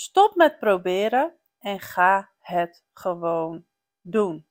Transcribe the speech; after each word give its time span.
Stop 0.00 0.34
met 0.34 0.58
proberen 0.58 1.36
en 1.58 1.80
ga 1.80 2.30
het 2.38 2.84
gewoon 2.92 3.66
doen. 4.00 4.46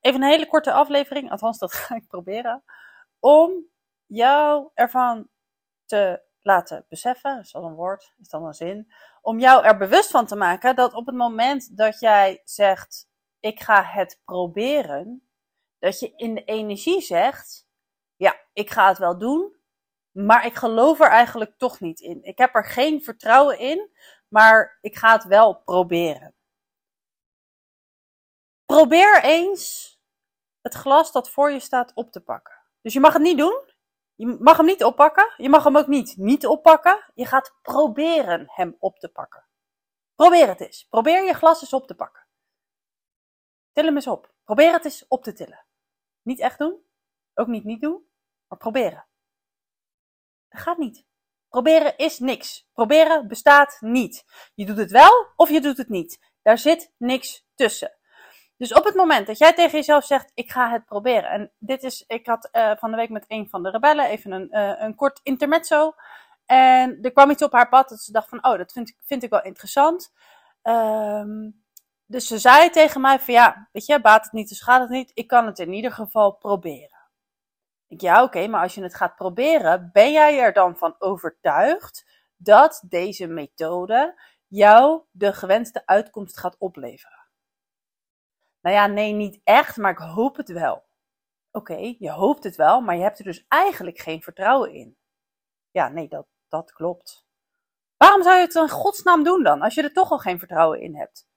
Even 0.00 0.22
een 0.22 0.28
hele 0.28 0.46
korte 0.46 0.72
aflevering, 0.72 1.30
althans 1.30 1.58
dat 1.58 1.72
ga 1.82 1.94
ik 1.94 2.06
proberen, 2.06 2.64
om 3.18 3.66
jou 4.06 4.70
ervan 4.74 5.28
te 5.84 6.22
laten 6.40 6.84
beseffen, 6.88 7.38
is 7.38 7.50
dat 7.50 7.62
een 7.62 7.74
woord, 7.74 8.14
is 8.18 8.28
dat 8.28 8.42
een 8.42 8.54
zin, 8.54 8.92
om 9.20 9.38
jou 9.38 9.64
er 9.64 9.76
bewust 9.76 10.10
van 10.10 10.26
te 10.26 10.36
maken 10.36 10.76
dat 10.76 10.94
op 10.94 11.06
het 11.06 11.14
moment 11.14 11.76
dat 11.76 12.00
jij 12.00 12.40
zegt, 12.44 13.08
ik 13.40 13.60
ga 13.60 13.82
het 13.82 14.20
proberen, 14.24 15.28
dat 15.78 16.00
je 16.00 16.12
in 16.16 16.34
de 16.34 16.44
energie 16.44 17.00
zegt, 17.00 17.66
ja, 18.16 18.36
ik 18.52 18.70
ga 18.70 18.88
het 18.88 18.98
wel 18.98 19.18
doen, 19.18 19.56
maar 20.10 20.46
ik 20.46 20.54
geloof 20.54 21.00
er 21.00 21.10
eigenlijk 21.10 21.58
toch 21.58 21.80
niet 21.80 22.00
in. 22.00 22.22
Ik 22.22 22.38
heb 22.38 22.54
er 22.54 22.64
geen 22.64 23.02
vertrouwen 23.02 23.58
in, 23.58 23.90
maar 24.32 24.78
ik 24.80 24.96
ga 24.96 25.12
het 25.12 25.24
wel 25.24 25.54
proberen. 25.54 26.34
Probeer 28.64 29.22
eens 29.22 29.96
het 30.60 30.74
glas 30.74 31.12
dat 31.12 31.30
voor 31.30 31.50
je 31.50 31.60
staat 31.60 31.92
op 31.94 32.12
te 32.12 32.20
pakken. 32.20 32.60
Dus 32.80 32.92
je 32.92 33.00
mag 33.00 33.12
het 33.12 33.22
niet 33.22 33.38
doen. 33.38 33.70
Je 34.14 34.26
mag 34.26 34.56
hem 34.56 34.66
niet 34.66 34.84
oppakken. 34.84 35.34
Je 35.36 35.48
mag 35.48 35.64
hem 35.64 35.76
ook 35.76 35.86
niet 35.86 36.16
niet 36.16 36.46
oppakken. 36.46 37.10
Je 37.14 37.26
gaat 37.26 37.58
proberen 37.62 38.44
hem 38.46 38.76
op 38.78 38.98
te 38.98 39.08
pakken. 39.08 39.46
Probeer 40.14 40.48
het 40.48 40.60
eens. 40.60 40.86
Probeer 40.88 41.24
je 41.24 41.34
glas 41.34 41.60
eens 41.60 41.72
op 41.72 41.86
te 41.86 41.94
pakken. 41.94 42.26
Til 43.72 43.84
hem 43.84 43.94
eens 43.94 44.06
op. 44.06 44.34
Probeer 44.44 44.72
het 44.72 44.84
eens 44.84 45.08
op 45.08 45.22
te 45.22 45.32
tillen. 45.32 45.64
Niet 46.22 46.40
echt 46.40 46.58
doen. 46.58 46.84
Ook 47.34 47.46
niet 47.46 47.64
niet 47.64 47.80
doen. 47.80 48.08
Maar 48.46 48.58
proberen. 48.58 49.06
Dat 50.48 50.60
gaat 50.60 50.78
niet. 50.78 51.06
Proberen 51.52 51.96
is 51.96 52.18
niks. 52.18 52.66
Proberen 52.72 53.28
bestaat 53.28 53.76
niet. 53.80 54.24
Je 54.54 54.66
doet 54.66 54.76
het 54.76 54.90
wel 54.90 55.26
of 55.36 55.50
je 55.50 55.60
doet 55.60 55.76
het 55.76 55.88
niet. 55.88 56.32
Daar 56.42 56.58
zit 56.58 56.92
niks 56.98 57.46
tussen. 57.54 57.96
Dus 58.56 58.74
op 58.74 58.84
het 58.84 58.94
moment 58.94 59.26
dat 59.26 59.38
jij 59.38 59.52
tegen 59.52 59.78
jezelf 59.78 60.04
zegt, 60.04 60.30
ik 60.34 60.50
ga 60.50 60.70
het 60.70 60.84
proberen. 60.84 61.30
En 61.30 61.52
dit 61.58 61.82
is, 61.82 62.04
ik 62.06 62.26
had 62.26 62.48
uh, 62.52 62.70
van 62.76 62.90
de 62.90 62.96
week 62.96 63.08
met 63.08 63.24
een 63.28 63.48
van 63.48 63.62
de 63.62 63.70
rebellen 63.70 64.06
even 64.06 64.32
een, 64.32 64.48
uh, 64.50 64.72
een 64.78 64.94
kort 64.94 65.20
intermezzo. 65.22 65.94
En 66.46 66.98
er 67.02 67.12
kwam 67.12 67.30
iets 67.30 67.42
op 67.42 67.52
haar 67.52 67.68
pad 67.68 67.88
dat 67.88 68.00
ze 68.00 68.12
dacht 68.12 68.28
van, 68.28 68.44
oh, 68.46 68.58
dat 68.58 68.72
vind 68.72 68.88
ik, 68.88 68.96
vind 69.04 69.22
ik 69.22 69.30
wel 69.30 69.42
interessant. 69.42 70.12
Um, 70.62 71.64
dus 72.06 72.26
ze 72.26 72.38
zei 72.38 72.70
tegen 72.70 73.00
mij 73.00 73.20
van, 73.20 73.34
ja, 73.34 73.68
weet 73.72 73.86
je, 73.86 74.00
baat 74.00 74.24
het 74.24 74.32
niet, 74.32 74.48
dus 74.48 74.62
gaat 74.62 74.80
het 74.80 74.90
niet. 74.90 75.10
Ik 75.14 75.26
kan 75.26 75.46
het 75.46 75.58
in 75.58 75.72
ieder 75.72 75.92
geval 75.92 76.32
proberen. 76.32 76.91
Ik, 77.92 78.00
ja, 78.00 78.22
oké, 78.22 78.46
maar 78.46 78.62
als 78.62 78.74
je 78.74 78.82
het 78.82 78.94
gaat 78.94 79.16
proberen, 79.16 79.90
ben 79.92 80.12
jij 80.12 80.38
er 80.38 80.52
dan 80.52 80.76
van 80.76 80.94
overtuigd 80.98 82.06
dat 82.36 82.84
deze 82.88 83.26
methode 83.26 84.20
jou 84.46 85.02
de 85.10 85.32
gewenste 85.32 85.86
uitkomst 85.86 86.38
gaat 86.38 86.58
opleveren? 86.58 87.26
Nou 88.60 88.76
ja, 88.76 88.86
nee, 88.86 89.12
niet 89.12 89.40
echt, 89.44 89.76
maar 89.76 89.90
ik 89.90 89.98
hoop 89.98 90.36
het 90.36 90.48
wel. 90.48 90.84
Oké, 91.50 91.94
je 91.98 92.10
hoopt 92.10 92.44
het 92.44 92.56
wel, 92.56 92.80
maar 92.80 92.96
je 92.96 93.02
hebt 93.02 93.18
er 93.18 93.24
dus 93.24 93.44
eigenlijk 93.48 93.98
geen 93.98 94.22
vertrouwen 94.22 94.72
in. 94.72 94.96
Ja, 95.70 95.88
nee, 95.88 96.08
dat, 96.08 96.26
dat 96.48 96.72
klopt. 96.72 97.26
Waarom 97.96 98.22
zou 98.22 98.36
je 98.36 98.42
het 98.42 98.54
in 98.54 98.68
godsnaam 98.68 99.24
doen 99.24 99.42
dan, 99.42 99.62
als 99.62 99.74
je 99.74 99.82
er 99.82 99.92
toch 99.92 100.10
al 100.10 100.18
geen 100.18 100.38
vertrouwen 100.38 100.80
in 100.80 100.96
hebt? 100.96 101.28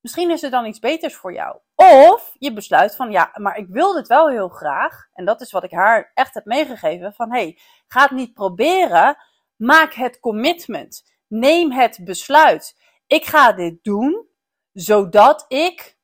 Misschien 0.00 0.30
is 0.30 0.42
er 0.42 0.50
dan 0.50 0.66
iets 0.66 0.78
beters 0.78 1.14
voor 1.14 1.32
jou. 1.32 1.58
Of 1.74 2.34
je 2.38 2.52
besluit 2.52 2.96
van, 2.96 3.10
ja, 3.10 3.30
maar 3.34 3.56
ik 3.56 3.66
wil 3.68 3.92
dit 3.94 4.08
wel 4.08 4.28
heel 4.28 4.48
graag. 4.48 5.08
En 5.12 5.24
dat 5.24 5.40
is 5.40 5.52
wat 5.52 5.64
ik 5.64 5.70
haar 5.70 6.10
echt 6.14 6.34
heb 6.34 6.44
meegegeven. 6.44 7.12
Van, 7.12 7.32
hey, 7.32 7.58
ga 7.86 8.02
het 8.02 8.10
niet 8.10 8.34
proberen. 8.34 9.16
Maak 9.56 9.92
het 9.92 10.20
commitment. 10.20 11.02
Neem 11.26 11.72
het 11.72 12.00
besluit. 12.04 12.76
Ik 13.06 13.24
ga 13.24 13.52
dit 13.52 13.84
doen, 13.84 14.28
zodat 14.72 15.44
ik 15.48 15.98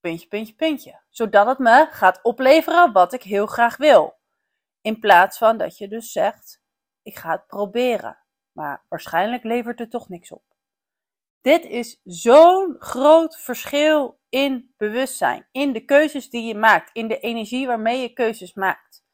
puntje, 0.00 0.28
puntje, 0.28 0.54
puntje. 0.54 1.02
Zodat 1.10 1.46
het 1.46 1.58
me 1.58 1.86
gaat 1.90 2.22
opleveren 2.22 2.92
wat 2.92 3.12
ik 3.12 3.22
heel 3.22 3.46
graag 3.46 3.76
wil. 3.76 4.16
In 4.80 4.98
plaats 4.98 5.38
van 5.38 5.58
dat 5.58 5.78
je 5.78 5.88
dus 5.88 6.12
zegt, 6.12 6.62
ik 7.02 7.16
ga 7.16 7.30
het 7.30 7.46
proberen. 7.46 8.18
Maar 8.52 8.84
waarschijnlijk 8.88 9.44
levert 9.44 9.78
het 9.78 9.90
toch 9.90 10.08
niks 10.08 10.32
op. 10.32 10.53
Dit 11.44 11.64
is 11.64 12.00
zo'n 12.04 12.76
groot 12.78 13.36
verschil 13.36 14.20
in 14.28 14.74
bewustzijn, 14.76 15.48
in 15.52 15.72
de 15.72 15.84
keuzes 15.84 16.30
die 16.30 16.46
je 16.46 16.54
maakt, 16.54 16.90
in 16.92 17.08
de 17.08 17.18
energie 17.18 17.66
waarmee 17.66 18.00
je 18.00 18.12
keuzes 18.12 18.54
maakt. 18.54 19.04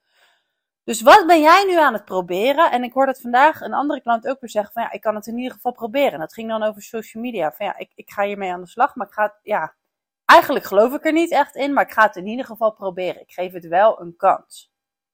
Dus 0.85 1.03
wat 1.03 1.27
ben 1.27 1.41
jij 1.41 1.65
nu 1.65 1.79
aan 1.79 1.93
het 1.93 2.05
proberen? 2.05 2.71
En 2.71 2.83
ik 2.83 2.93
hoorde 2.93 3.13
het 3.13 3.21
vandaag 3.21 3.61
een 3.61 3.75
andere 3.75 4.01
klant 4.01 4.29
ook 4.29 4.41
weer 4.41 4.51
zeggen 4.51 4.73
van 4.73 4.83
ja, 4.83 4.93
ik 4.93 5.01
kan 5.01 5.15
het 5.15 5.27
in 5.27 5.39
ieder 5.39 5.53
geval 5.53 5.73
proberen. 5.73 6.13
En 6.13 6.19
dat 6.19 6.35
ging 6.35 6.49
dan 6.49 6.63
over 6.63 6.83
social 6.83 7.23
media. 7.23 7.53
Van 7.53 7.67
ja, 7.67 7.79
ik, 7.79 7.93
ik 7.95 8.11
ga 8.11 8.25
hiermee 8.25 8.53
aan 8.53 8.61
de 8.61 8.69
slag, 8.69 8.95
maar 8.95 9.07
ik 9.07 9.13
ga, 9.13 9.39
ja, 9.43 9.75
Eigenlijk 10.31 10.65
geloof 10.65 10.95
ik 10.95 11.05
er 11.05 11.13
niet 11.13 11.31
echt 11.31 11.55
in, 11.55 11.73
maar 11.73 11.85
ik 11.85 11.93
ga 11.93 12.03
het 12.07 12.17
in 12.17 12.27
ieder 12.27 12.45
geval 12.45 12.73
proberen. 12.73 13.21
Ik 13.21 13.33
geef 13.33 13.53
het 13.53 13.67
wel 13.67 14.01
een 14.01 14.17
kans. 14.17 14.73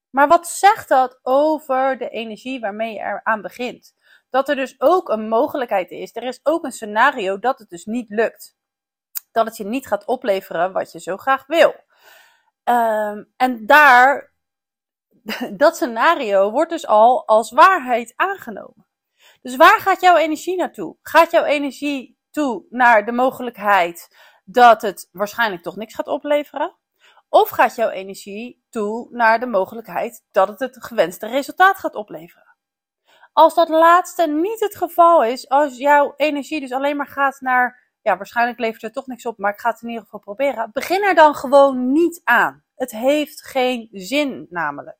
Maar 0.09 0.27
wat 0.27 0.47
zegt 0.47 0.89
dat 0.89 1.19
over 1.23 1.97
de 1.97 2.09
energie 2.09 2.59
waarmee 2.59 2.93
je 2.93 2.99
eraan 2.99 3.41
begint? 3.41 3.95
Dat 4.37 4.49
er 4.49 4.55
dus 4.55 4.75
ook 4.77 5.09
een 5.09 5.27
mogelijkheid 5.27 5.91
is. 5.91 6.15
Er 6.15 6.23
is 6.23 6.39
ook 6.43 6.63
een 6.63 6.71
scenario 6.71 7.39
dat 7.39 7.59
het 7.59 7.69
dus 7.69 7.85
niet 7.85 8.09
lukt. 8.09 8.55
Dat 9.31 9.45
het 9.45 9.57
je 9.57 9.63
niet 9.63 9.87
gaat 9.87 10.05
opleveren 10.05 10.71
wat 10.71 10.91
je 10.91 10.99
zo 10.99 11.17
graag 11.17 11.45
wil. 11.47 11.75
Um, 12.63 13.33
en 13.37 13.65
daar, 13.65 14.33
dat 15.57 15.75
scenario 15.75 16.51
wordt 16.51 16.71
dus 16.71 16.87
al 16.87 17.27
als 17.27 17.51
waarheid 17.51 18.13
aangenomen. 18.15 18.87
Dus 19.41 19.55
waar 19.55 19.79
gaat 19.79 20.01
jouw 20.01 20.15
energie 20.15 20.57
naartoe? 20.57 20.97
Gaat 21.01 21.31
jouw 21.31 21.43
energie 21.43 22.17
toe 22.31 22.65
naar 22.69 23.05
de 23.05 23.11
mogelijkheid 23.11 24.15
dat 24.45 24.81
het 24.81 25.09
waarschijnlijk 25.11 25.63
toch 25.63 25.75
niks 25.75 25.95
gaat 25.95 26.07
opleveren? 26.07 26.75
Of 27.29 27.49
gaat 27.49 27.75
jouw 27.75 27.89
energie 27.89 28.65
toe 28.69 29.07
naar 29.11 29.39
de 29.39 29.47
mogelijkheid 29.47 30.25
dat 30.31 30.47
het 30.47 30.59
het 30.59 30.83
gewenste 30.85 31.27
resultaat 31.27 31.77
gaat 31.77 31.95
opleveren? 31.95 32.46
Als 33.37 33.53
dat 33.53 33.69
laatste 33.69 34.27
niet 34.27 34.59
het 34.59 34.75
geval 34.75 35.23
is, 35.23 35.49
als 35.49 35.77
jouw 35.77 36.13
energie 36.15 36.59
dus 36.59 36.71
alleen 36.71 36.97
maar 36.97 37.07
gaat 37.07 37.41
naar, 37.41 37.91
ja, 38.01 38.17
waarschijnlijk 38.17 38.59
levert 38.59 38.81
het 38.81 38.93
toch 38.93 39.07
niks 39.07 39.25
op, 39.25 39.37
maar 39.37 39.53
ik 39.53 39.59
ga 39.59 39.69
het 39.69 39.81
in 39.81 39.87
ieder 39.87 40.03
geval 40.03 40.19
proberen, 40.19 40.69
begin 40.73 41.03
er 41.03 41.15
dan 41.15 41.35
gewoon 41.35 41.91
niet 41.91 42.21
aan. 42.23 42.63
Het 42.75 42.91
heeft 42.91 43.45
geen 43.45 43.89
zin 43.91 44.47
namelijk. 44.49 44.97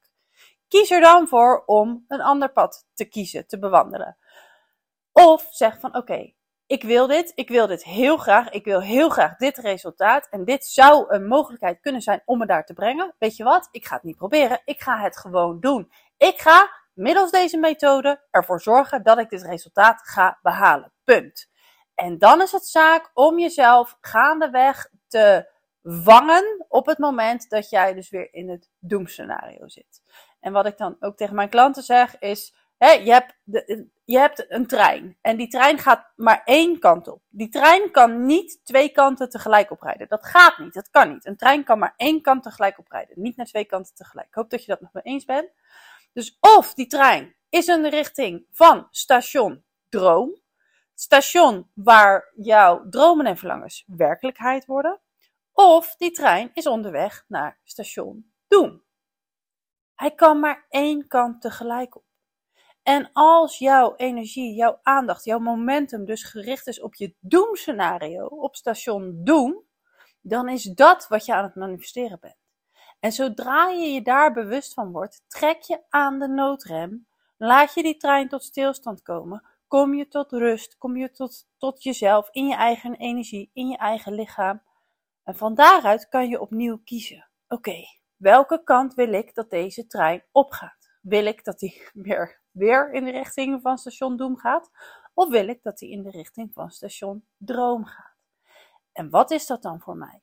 Kies 0.67 0.91
er 0.91 1.01
dan 1.01 1.27
voor 1.27 1.63
om 1.65 2.05
een 2.07 2.21
ander 2.21 2.51
pad 2.51 2.87
te 2.93 3.05
kiezen, 3.05 3.47
te 3.47 3.59
bewandelen. 3.59 4.17
Of 5.11 5.47
zeg 5.49 5.79
van 5.79 5.95
oké, 5.95 6.33
ik 6.65 6.83
wil 6.83 7.07
dit, 7.07 7.31
ik 7.35 7.49
wil 7.49 7.67
dit 7.67 7.83
heel 7.83 8.17
graag, 8.17 8.49
ik 8.49 8.65
wil 8.65 8.81
heel 8.81 9.09
graag 9.09 9.35
dit 9.35 9.57
resultaat 9.57 10.27
en 10.29 10.45
dit 10.45 10.65
zou 10.65 11.05
een 11.13 11.27
mogelijkheid 11.27 11.79
kunnen 11.79 12.01
zijn 12.01 12.21
om 12.25 12.37
me 12.37 12.45
daar 12.45 12.65
te 12.65 12.73
brengen. 12.73 13.15
Weet 13.19 13.35
je 13.35 13.43
wat? 13.43 13.67
Ik 13.71 13.85
ga 13.85 13.95
het 13.95 14.03
niet 14.03 14.17
proberen, 14.17 14.61
ik 14.65 14.81
ga 14.81 14.99
het 14.99 15.17
gewoon 15.17 15.59
doen. 15.59 15.91
Ik 16.17 16.39
ga 16.39 16.85
middels 16.97 17.31
deze 17.31 17.57
methode 17.57 18.21
ervoor 18.31 18.61
zorgen 18.61 19.03
dat 19.03 19.17
ik 19.17 19.29
dit 19.29 19.41
resultaat 19.41 20.01
ga 20.03 20.39
behalen. 20.41 20.91
Punt. 21.03 21.49
En 21.95 22.17
dan 22.17 22.41
is 22.41 22.51
het 22.51 22.67
zaak 22.67 23.11
om 23.13 23.39
jezelf 23.39 23.97
gaandeweg 24.01 24.89
te 25.07 25.49
vangen 25.83 26.65
op 26.67 26.85
het 26.85 26.97
moment 26.97 27.49
dat 27.49 27.69
jij 27.69 27.93
dus 27.93 28.09
weer 28.09 28.33
in 28.33 28.49
het 28.49 28.69
doemscenario 28.79 29.67
zit. 29.67 30.01
En 30.39 30.53
wat 30.53 30.65
ik 30.65 30.77
dan 30.77 30.95
ook 30.99 31.17
tegen 31.17 31.35
mijn 31.35 31.49
klanten 31.49 31.83
zeg 31.83 32.19
is, 32.19 32.55
hè, 32.77 32.91
je 32.91 33.11
hebt 33.11 33.37
de, 33.43 33.87
je 34.05 34.17
hebt 34.17 34.45
een 34.51 34.67
trein 34.67 35.17
en 35.21 35.37
die 35.37 35.47
trein 35.47 35.77
gaat 35.77 36.11
maar 36.15 36.41
één 36.45 36.79
kant 36.79 37.07
op. 37.07 37.21
Die 37.29 37.49
trein 37.49 37.91
kan 37.91 38.25
niet 38.25 38.59
twee 38.63 38.89
kanten 38.89 39.29
tegelijk 39.29 39.71
oprijden. 39.71 40.07
Dat 40.07 40.25
gaat 40.25 40.57
niet, 40.57 40.73
dat 40.73 40.89
kan 40.89 41.09
niet. 41.09 41.25
Een 41.25 41.37
trein 41.37 41.63
kan 41.63 41.79
maar 41.79 41.93
één 41.97 42.21
kant 42.21 42.43
tegelijk 42.43 42.79
oprijden, 42.79 43.21
niet 43.21 43.37
naar 43.37 43.45
twee 43.45 43.65
kanten 43.65 43.95
tegelijk. 43.95 44.27
Ik 44.27 44.33
hoop 44.33 44.49
dat 44.49 44.61
je 44.61 44.71
dat 44.71 44.81
met 44.81 44.93
me 44.93 45.01
eens 45.01 45.25
bent. 45.25 45.49
Dus 46.13 46.37
of 46.39 46.73
die 46.73 46.87
trein 46.87 47.35
is 47.49 47.67
in 47.67 47.81
de 47.81 47.89
richting 47.89 48.47
van 48.51 48.87
station 48.91 49.65
Droom, 49.89 50.41
station 50.93 51.71
waar 51.73 52.31
jouw 52.35 52.89
dromen 52.89 53.25
en 53.25 53.37
verlangens 53.37 53.83
werkelijkheid 53.87 54.65
worden, 54.65 55.01
of 55.51 55.95
die 55.95 56.11
trein 56.11 56.49
is 56.53 56.67
onderweg 56.67 57.25
naar 57.27 57.59
station 57.63 58.31
Doem. 58.47 58.83
Hij 59.95 60.15
kan 60.15 60.39
maar 60.39 60.65
één 60.69 61.07
kant 61.07 61.41
tegelijk 61.41 61.95
op. 61.95 62.05
En 62.83 63.09
als 63.13 63.57
jouw 63.57 63.95
energie, 63.95 64.53
jouw 64.53 64.79
aandacht, 64.83 65.23
jouw 65.23 65.39
momentum 65.39 66.05
dus 66.05 66.23
gericht 66.23 66.67
is 66.67 66.81
op 66.81 66.95
je 66.95 67.15
doemscenario, 67.19 68.25
op 68.25 68.55
station 68.55 69.23
doem, 69.23 69.63
dan 70.21 70.49
is 70.49 70.63
dat 70.63 71.07
wat 71.07 71.25
je 71.25 71.33
aan 71.33 71.43
het 71.43 71.55
manifesteren 71.55 72.19
bent. 72.19 72.46
En 72.99 73.11
zodra 73.11 73.69
je 73.69 73.87
je 73.87 74.01
daar 74.01 74.33
bewust 74.33 74.73
van 74.73 74.91
wordt, 74.91 75.23
trek 75.27 75.61
je 75.61 75.83
aan 75.89 76.19
de 76.19 76.27
noodrem, 76.27 77.07
laat 77.37 77.73
je 77.73 77.83
die 77.83 77.97
trein 77.97 78.27
tot 78.27 78.43
stilstand 78.43 79.01
komen, 79.01 79.43
kom 79.67 79.93
je 79.93 80.07
tot 80.07 80.31
rust, 80.31 80.77
kom 80.77 80.97
je 80.97 81.11
tot, 81.11 81.47
tot 81.57 81.83
jezelf, 81.83 82.29
in 82.31 82.47
je 82.47 82.55
eigen 82.55 82.95
energie, 82.95 83.49
in 83.53 83.67
je 83.67 83.77
eigen 83.77 84.13
lichaam. 84.13 84.61
En 85.23 85.35
van 85.35 85.55
daaruit 85.55 86.09
kan 86.09 86.29
je 86.29 86.41
opnieuw 86.41 86.77
kiezen. 86.83 87.29
Oké, 87.47 87.75
welke 88.15 88.63
kant 88.63 88.93
wil 88.93 89.13
ik 89.13 89.33
dat 89.33 89.49
deze 89.49 89.87
trein 89.87 90.23
opgaat? 90.31 90.89
Wil 91.01 91.25
ik 91.25 91.43
dat 91.43 91.59
die 91.59 91.89
weer 92.07 92.45
weer 92.57 92.91
in 92.91 93.05
de 93.05 93.11
richting 93.11 93.61
van 93.61 93.77
station 93.77 94.17
Doem 94.17 94.37
gaat? 94.37 94.71
Of 95.13 95.29
wil 95.29 95.47
ik 95.47 95.63
dat 95.63 95.79
hij 95.79 95.89
in 95.89 96.03
de 96.03 96.09
richting 96.09 96.53
van 96.53 96.69
station 96.69 97.25
Droom 97.37 97.85
gaat? 97.85 98.15
En 98.91 99.09
wat 99.09 99.31
is 99.31 99.45
dat 99.45 99.61
dan 99.61 99.79
voor 99.79 99.97
mij? 99.97 100.21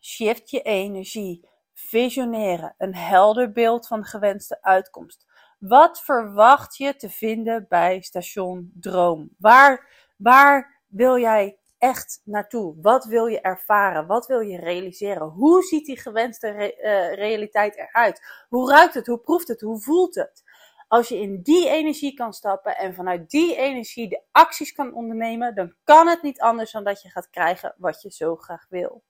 Shift 0.00 0.50
je 0.50 0.62
energie, 0.62 1.48
visioneren, 1.74 2.74
een 2.78 2.94
helder 2.94 3.52
beeld 3.52 3.86
van 3.86 4.00
de 4.00 4.06
gewenste 4.06 4.62
uitkomst. 4.62 5.26
Wat 5.58 6.02
verwacht 6.02 6.76
je 6.76 6.96
te 6.96 7.10
vinden 7.10 7.66
bij 7.68 8.00
station 8.00 8.72
Droom? 8.80 9.30
Waar, 9.38 9.88
waar 10.16 10.82
wil 10.86 11.18
jij 11.18 11.58
echt 11.78 12.20
naartoe? 12.24 12.74
Wat 12.80 13.04
wil 13.04 13.26
je 13.26 13.40
ervaren? 13.40 14.06
Wat 14.06 14.26
wil 14.26 14.40
je 14.40 14.58
realiseren? 14.58 15.26
Hoe 15.26 15.62
ziet 15.62 15.86
die 15.86 15.98
gewenste 15.98 16.50
re 16.50 16.76
uh, 16.76 17.14
realiteit 17.14 17.76
eruit? 17.76 18.44
Hoe 18.48 18.70
ruikt 18.70 18.94
het? 18.94 19.06
Hoe 19.06 19.20
proeft 19.20 19.48
het? 19.48 19.60
Hoe 19.60 19.80
voelt 19.80 20.14
het? 20.14 20.42
Als 20.88 21.08
je 21.08 21.20
in 21.20 21.42
die 21.42 21.68
energie 21.68 22.14
kan 22.14 22.32
stappen 22.32 22.76
en 22.76 22.94
vanuit 22.94 23.30
die 23.30 23.56
energie 23.56 24.08
de 24.08 24.22
acties 24.32 24.72
kan 24.72 24.94
ondernemen, 24.94 25.54
dan 25.54 25.74
kan 25.84 26.08
het 26.08 26.22
niet 26.22 26.40
anders 26.40 26.72
dan 26.72 26.84
dat 26.84 27.02
je 27.02 27.08
gaat 27.08 27.30
krijgen 27.30 27.74
wat 27.78 28.02
je 28.02 28.10
zo 28.10 28.36
graag 28.36 28.66
wil. 28.68 29.02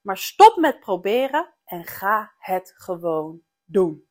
Maar 0.00 0.18
stop 0.18 0.56
met 0.56 0.80
proberen 0.80 1.54
en 1.72 1.84
ga 1.84 2.32
het 2.38 2.72
gewoon 2.76 3.42
doen. 3.64 4.06